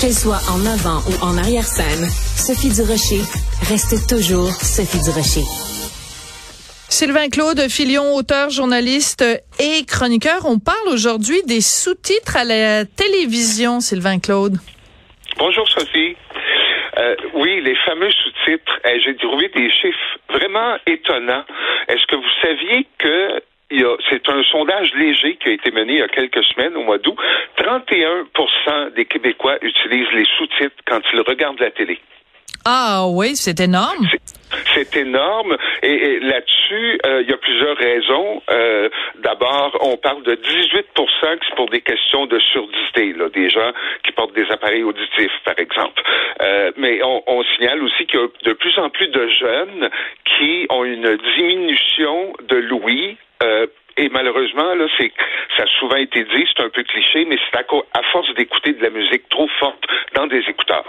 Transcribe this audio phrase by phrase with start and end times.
[0.00, 3.18] Qu'elle soit en avant ou en arrière-scène, Sophie Durocher
[3.66, 5.42] reste toujours Sophie Durocher.
[6.88, 9.24] Sylvain Claude Filion, auteur, journaliste
[9.58, 10.46] et chroniqueur.
[10.46, 14.58] On parle aujourd'hui des sous-titres à la télévision, Sylvain Claude.
[15.36, 16.14] Bonjour Sophie.
[16.96, 18.78] Euh, oui, les fameux sous-titres.
[18.84, 21.44] Eh, j'ai trouvé des chiffres vraiment étonnants.
[21.88, 26.02] Est-ce que vous saviez que c'est un sondage léger qui a été mené il y
[26.02, 27.16] a quelques semaines, au mois d'août.
[27.58, 31.98] 31% des Québécois utilisent les sous-titres quand ils regardent la télé.
[32.70, 34.06] Ah oui, c'est énorme.
[34.74, 35.56] C'est énorme.
[35.82, 38.42] Et, là-dessus, euh, il y a plusieurs raisons.
[38.50, 38.90] Euh,
[39.20, 43.72] d'abord, on parle de 18 que c'est pour des questions de surdité, là, des gens
[44.04, 46.02] qui portent des appareils auditifs, par exemple.
[46.42, 49.88] Euh, mais on, signale aussi qu'il y a de plus en plus de jeunes
[50.36, 53.16] qui ont une diminution de l'ouïe.
[53.96, 55.10] et malheureusement, là, c'est,
[55.56, 57.64] ça a souvent été dit, c'est un peu cliché, mais c'est à,
[57.94, 60.84] à force d'écouter de la musique trop forte dans des écouteurs.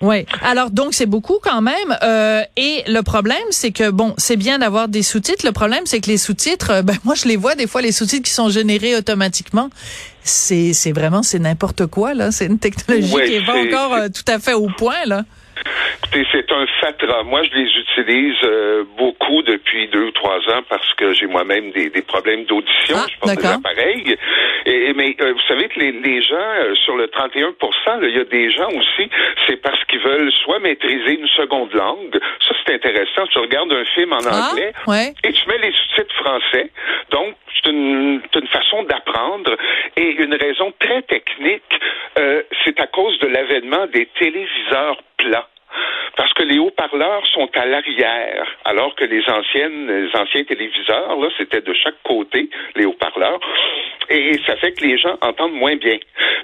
[0.00, 0.26] Oui.
[0.42, 1.96] Alors donc c'est beaucoup quand même.
[2.02, 5.46] Euh, et le problème c'est que bon c'est bien d'avoir des sous-titres.
[5.46, 7.92] Le problème c'est que les sous-titres, euh, ben moi je les vois des fois les
[7.92, 9.70] sous-titres qui sont générés automatiquement.
[10.22, 12.32] C'est c'est vraiment c'est n'importe quoi là.
[12.32, 15.24] C'est une technologie qui est pas encore euh, tout à fait au point là.
[16.14, 17.24] Écoutez, c'est un fatras.
[17.24, 21.72] Moi, je les utilise euh, beaucoup depuis deux ou trois ans parce que j'ai moi-même
[21.72, 22.96] des, des, problèmes d'audition.
[22.96, 24.16] Ah, je porte des appareils.
[24.66, 27.54] Et, mais euh, vous savez que les, les gens, euh, sur le 31
[28.02, 29.10] il y a des gens aussi,
[29.46, 32.20] c'est parce qu'ils veulent soit maîtriser une seconde langue.
[32.46, 33.26] Ça, c'est intéressant.
[33.32, 35.12] Tu regardes un film en ah, anglais ouais.
[35.24, 36.70] et tu mets les sous-titres français.
[37.10, 39.56] Donc, c'est une, une, façon d'apprendre.
[39.96, 41.80] Et une raison très technique,
[42.64, 45.48] c'est à cause de l'avènement des téléviseurs plats
[46.34, 51.60] que les haut-parleurs sont à l'arrière, alors que les anciennes, les anciens téléviseurs, là, c'était
[51.60, 53.40] de chaque côté, les haut-parleurs,
[54.10, 55.98] et ça fait que les gens entendent moins bien.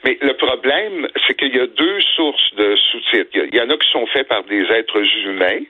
[0.04, 3.30] Mais le problème, c'est qu'il y a deux sources de sous-titres.
[3.34, 5.60] Il y en a qui sont faits par des êtres humains,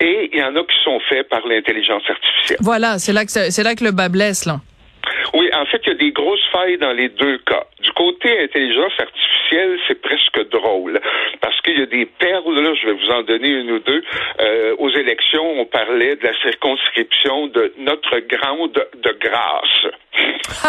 [0.00, 2.58] et il y en a qui sont faits par l'intelligence artificielle.
[2.62, 4.56] Voilà, c'est là que c'est là que le bas blesse, là.
[5.34, 7.64] Oui, en fait, il y a des grosses failles dans les deux cas.
[7.80, 11.00] Du côté intelligence artificielle, c'est presque drôle
[11.40, 14.02] parce qu'il y a des perles, là, je vais vous en donner une ou deux.
[14.40, 19.86] Euh, aux élections, on parlait de la circonscription de Notre Grande de Grâce.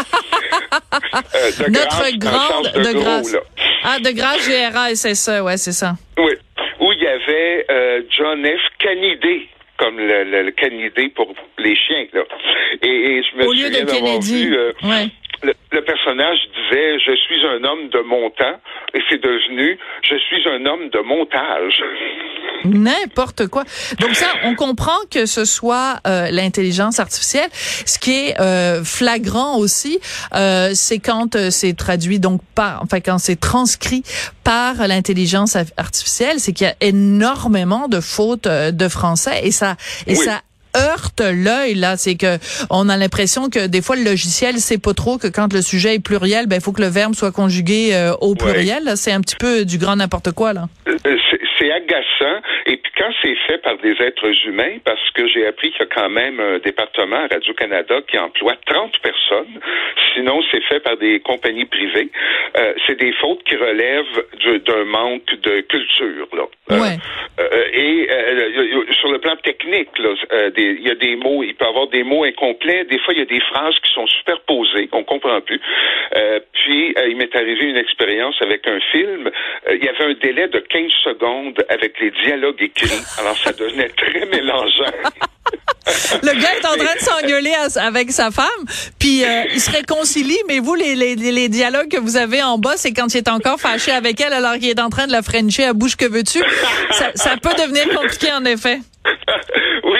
[1.35, 3.37] euh, de Notre Grande de, de Grâce.
[3.83, 5.93] Ah, de Grâce, GRA, c'est ça, ouais, c'est ça.
[6.17, 6.33] Oui.
[6.79, 8.61] Où il y avait euh, John F.
[8.79, 9.49] Kennedy
[9.97, 12.05] comme le, le, le, canidé pour les chiens.
[12.13, 12.21] Là.
[12.81, 14.47] Et, et je me Au lieu de Kennedy.
[14.47, 15.07] Vu, euh, ouais.
[15.43, 18.59] Le, le, personnage disait Je suis un homme de montant
[18.93, 21.83] et c'est devenu Je suis un homme de montage.
[22.65, 23.63] N'importe quoi.
[23.99, 27.49] Donc ça, on comprend que ce soit euh, l'intelligence artificielle.
[27.53, 29.99] Ce qui est euh, flagrant aussi,
[30.35, 34.03] euh, c'est quand euh, c'est traduit donc par, enfin quand c'est transcrit
[34.43, 39.75] par l'intelligence artificielle, c'est qu'il y a énormément de fautes euh, de français et ça
[40.07, 40.15] et oui.
[40.15, 40.41] ça
[40.77, 42.37] heurte l'œil là, c'est que
[42.69, 45.95] on a l'impression que des fois le logiciel sait pas trop que quand le sujet
[45.95, 48.83] est pluriel, ben il faut que le verbe soit conjugué euh, au pluriel.
[48.85, 48.95] Ouais.
[48.95, 50.67] C'est un petit peu du grand n'importe quoi là.
[51.57, 55.71] C'est agaçant et puis quand c'est fait par des êtres humains, parce que j'ai appris
[55.71, 59.59] qu'il y a quand même un département à Radio Canada qui emploie 30 personnes.
[60.13, 62.09] Sinon, c'est fait par des compagnies privées.
[62.57, 64.23] Euh, c'est des fautes qui relèvent
[64.65, 66.43] d'un manque de culture là.
[66.69, 66.97] Ouais.
[67.39, 71.67] Euh, et euh, sur le plan technique, il y a des mots, il peut y
[71.67, 72.85] avoir des mots incomplets.
[72.85, 75.61] Des fois, il y a des phrases qui sont superposées, on comprend plus.
[76.15, 79.27] Euh, puis, euh, il m'est arrivé une expérience avec un film.
[79.27, 83.01] Euh, il y avait un délai de 15 secondes avec les dialogues écrits.
[83.19, 84.91] Alors, ça devenait très mélangeant.
[86.21, 88.45] Le gars est en train de s'engueuler avec sa femme,
[88.99, 92.57] puis euh, il se réconcilie, mais vous, les, les, les, dialogues que vous avez en
[92.57, 95.13] bas, c'est quand il est encore fâché avec elle alors qu'il est en train de
[95.13, 96.39] la frencher à bouche que veux-tu?
[96.91, 98.79] Ça, ça peut devenir compliqué, en effet.
[99.83, 99.99] oui,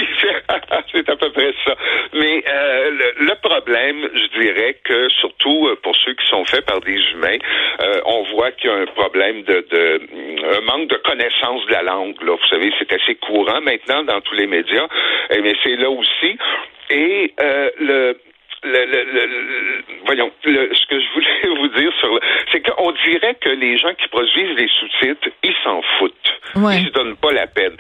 [0.92, 1.76] c'est à peu près ça.
[2.14, 6.80] Mais euh, le, le, problème, je dirais que surtout pour ceux qui sont faits par
[6.82, 7.38] des humains,
[7.82, 11.72] euh, on voit qu'il y a un problème de, de, un manque de connaissance de
[11.72, 12.16] la langue.
[12.22, 12.36] Là.
[12.36, 14.88] Vous savez, c'est assez courant maintenant dans tous les médias,
[15.32, 16.38] mais c'est là aussi.
[16.90, 18.18] Et euh, le
[18.64, 19.30] le, le, le,
[20.06, 22.20] voyons, ce que je voulais vous dire sur
[22.52, 26.14] c'est qu'on dirait que les gens qui produisent les sous-titres, ils s'en foutent.
[26.56, 26.78] Ouais.
[26.80, 27.76] Ils se donnent pas la peine.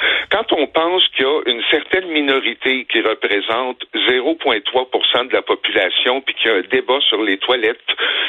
[0.49, 6.21] Quand on pense qu'il y a une certaine minorité qui représente 0,3% de la population,
[6.21, 7.79] puis qu'il y a un débat sur les toilettes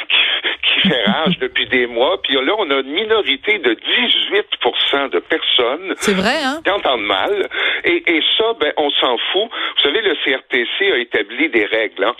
[0.08, 5.10] qui, qui fait rage depuis des mois, puis là, on a une minorité de 18%
[5.10, 6.60] de personnes C'est vrai, hein?
[6.64, 7.48] qui entendent mal.
[7.84, 9.50] Et, et ça, ben, on s'en fout.
[9.76, 12.04] Vous savez, le CRTC a établi des règles.
[12.04, 12.14] Hein?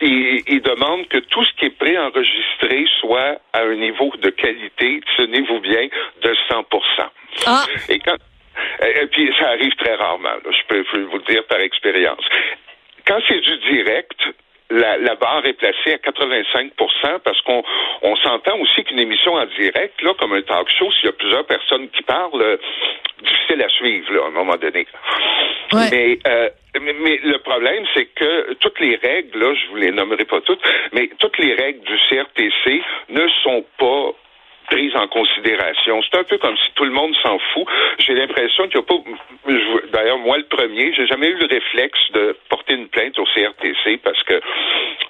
[0.00, 5.00] il, il, demande que tout ce qui est préenregistré soit à un niveau de qualité,
[5.16, 5.88] tenez-vous bien,
[6.22, 6.64] de 100%
[7.46, 7.64] ah.
[7.88, 8.16] Et quand
[8.86, 12.24] et, puis ça arrive très rarement, je peux vous le dire par expérience.
[13.06, 14.20] Quand c'est du direct,
[14.70, 17.62] la, la, barre est placée à 85% parce qu'on
[18.02, 21.12] on s'entend aussi qu'une émission en direct, là, comme un talk show, s'il y a
[21.12, 22.56] plusieurs personnes qui parlent, euh,
[23.22, 24.86] difficile à suivre là, à un moment donné.
[25.74, 26.50] Mais, euh,
[26.80, 30.40] mais, mais, le problème, c'est que toutes les règles, là, je vous les nommerai pas
[30.40, 30.62] toutes,
[30.92, 34.12] mais toutes les règles du CRTC ne sont pas
[34.72, 36.00] prise en considération.
[36.02, 37.66] C'est un peu comme si tout le monde s'en fout.
[37.98, 39.90] J'ai l'impression qu'il n'y a pas.
[39.92, 43.98] D'ailleurs, moi le premier, j'ai jamais eu le réflexe de porter une plainte au CRTC
[44.02, 44.40] parce que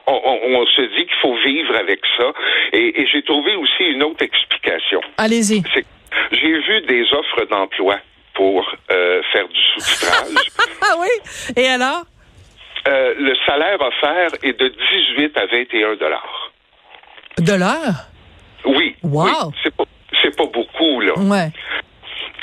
[0.06, 2.32] on, se dit qu'il faut vivre avec ça.
[2.72, 5.00] Et, j'ai trouvé aussi une autre explication.
[5.18, 5.62] Allez-y.
[6.32, 7.98] J'ai vu des offres d'emploi
[8.34, 10.48] pour euh, faire du sous-titrage.
[10.82, 11.08] ah oui?
[11.56, 12.04] Et alors?
[12.88, 14.68] Euh, le salaire offert est de
[15.16, 16.52] 18 à 21 dollars.
[17.38, 18.11] L'heure?
[18.64, 18.96] Oui.
[19.02, 19.24] Wow.
[19.24, 19.32] Oui,
[19.62, 19.84] c'est pas,
[20.22, 21.18] c'est pas beaucoup, là.
[21.18, 21.48] Ouais.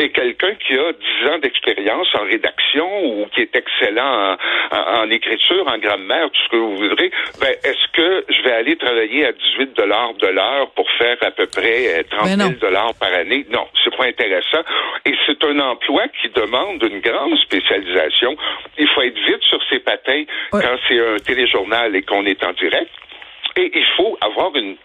[0.01, 4.37] Et quelqu'un qui a 10 ans d'expérience en rédaction ou qui est excellent
[4.71, 7.11] en, écriture, en grammaire, tout ce que vous voudrez,
[7.41, 11.31] ben, est-ce que je vais aller travailler à 18 dollars de l'heure pour faire à
[11.31, 13.45] peu près 30 euh, 000 ben dollars par année?
[13.51, 14.61] Non, c'est pas intéressant.
[15.05, 18.37] Et c'est un emploi qui demande une grande spécialisation.
[18.77, 22.53] Il faut être vite sur ses patins quand c'est un téléjournal et qu'on est en
[22.53, 22.89] direct.
[23.57, 24.77] Et il faut avoir une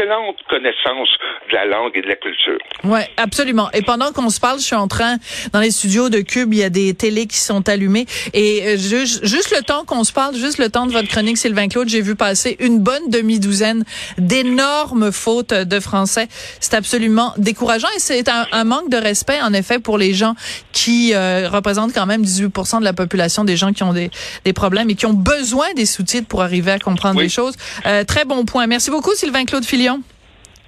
[0.00, 1.08] excellente connaissance
[1.50, 2.58] de la langue et de la culture.
[2.84, 3.70] Oui, absolument.
[3.72, 5.16] Et pendant qu'on se parle, je suis en train,
[5.52, 8.06] dans les studios de Cube, il y a des télés qui sont allumées.
[8.32, 11.38] Et euh, juste, juste le temps qu'on se parle, juste le temps de votre chronique,
[11.38, 13.84] Sylvain Claude, j'ai vu passer une bonne demi-douzaine
[14.18, 16.28] d'énormes fautes de français.
[16.60, 20.34] C'est absolument décourageant et c'est un, un, manque de respect, en effet, pour les gens
[20.72, 24.10] qui euh, représentent quand même 18% de la population des gens qui ont des,
[24.44, 27.54] des problèmes et qui ont besoin des sous-titres pour arriver à comprendre les choses.
[27.86, 28.66] Euh, très bon point.
[28.66, 29.89] Merci beaucoup, Sylvain Claude Filion.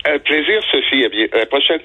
[0.05, 1.05] Un plaisir, Sophie.
[1.33, 1.81] À la prochaine.